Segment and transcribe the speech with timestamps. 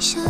[0.00, 0.29] Sư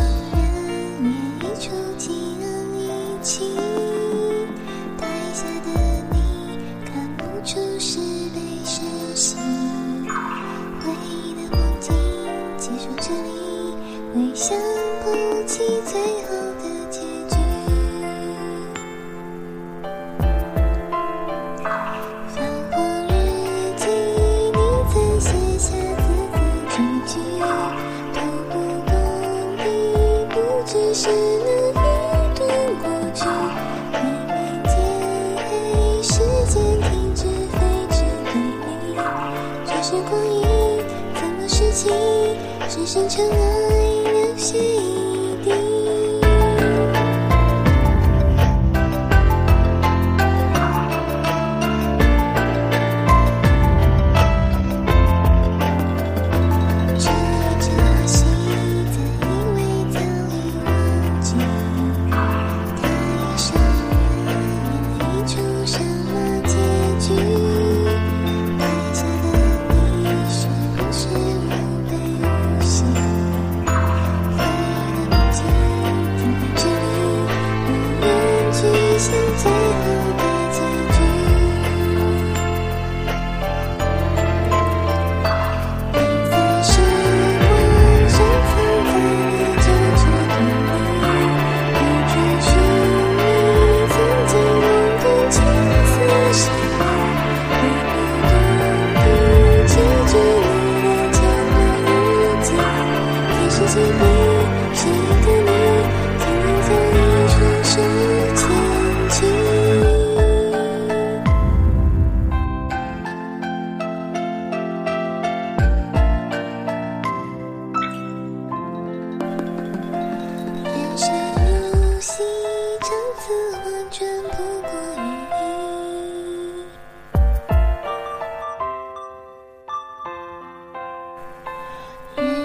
[42.71, 43.90] 是心牵了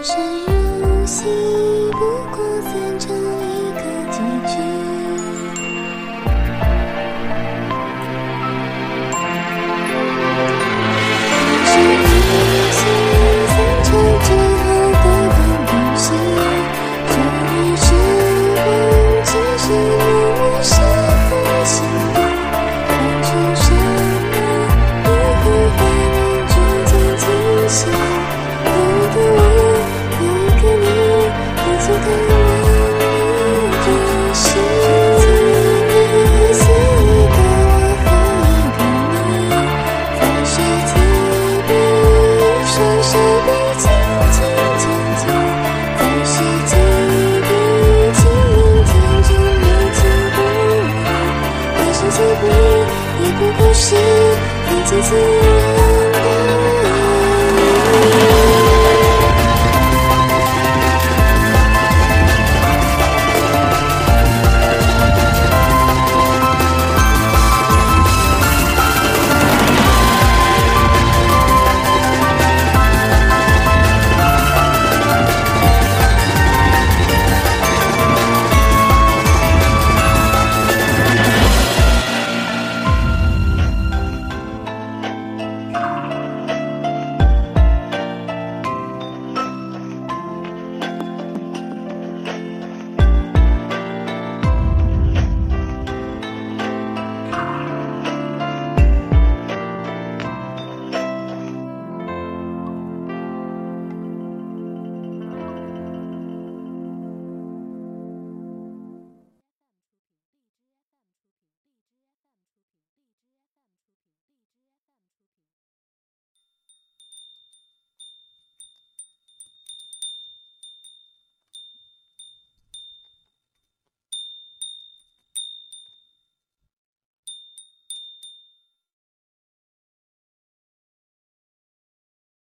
[0.06, 1.24] 生如戏，
[1.90, 1.98] 不
[2.30, 3.80] 过散场一个
[4.12, 4.95] 结局。
[43.16, 43.84] 一杯轻
[44.32, 44.38] 轻
[44.80, 44.84] 斟
[45.20, 45.24] 酌，
[45.98, 46.34] 在时
[46.66, 46.72] 间
[47.46, 48.20] 的雨晴
[48.84, 48.92] 天
[49.26, 49.28] 中，
[49.62, 49.64] 彼
[49.96, 49.98] 此
[50.34, 50.40] 不问，
[51.74, 52.44] 回首起笔，
[53.22, 53.86] 也不过是
[54.66, 54.68] 泛
[55.02, 55.55] 起。